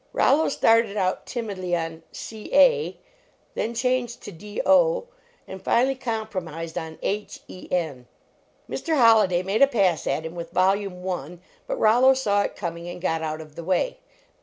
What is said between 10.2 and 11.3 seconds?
him with Vol ume